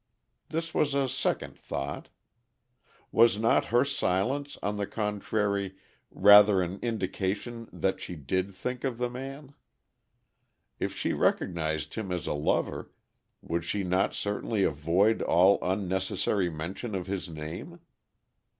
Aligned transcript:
This 0.49 0.73
was 0.73 0.95
a 0.95 1.07
second 1.07 1.55
thought. 1.59 2.09
Was 3.11 3.37
not 3.37 3.65
her 3.65 3.85
silence, 3.85 4.57
on 4.63 4.77
the 4.77 4.87
contrary, 4.87 5.75
rather 6.09 6.59
an 6.63 6.79
indication 6.81 7.69
that 7.71 7.99
she 7.99 8.15
did 8.15 8.51
think 8.55 8.83
of 8.83 8.97
the 8.97 9.11
man? 9.11 9.53
If 10.79 10.95
she 10.95 11.13
recognized 11.13 11.93
him 11.93 12.11
as 12.11 12.25
a 12.25 12.33
lover, 12.33 12.89
would 13.43 13.63
she 13.63 13.83
not 13.83 14.15
certainly 14.15 14.63
avoid 14.63 15.21
all 15.21 15.59
unnecessary 15.61 16.49
mention 16.49 16.95
of 16.95 17.05
his 17.05 17.29
name? 17.29 17.79